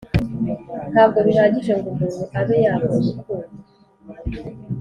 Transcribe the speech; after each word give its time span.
ntabwo 0.91 1.19
bihagije 1.27 1.71
ngo 1.77 1.87
umuntu 1.93 2.21
abe 2.39 2.55
yagura 2.65 2.95
urukundo 2.99 3.53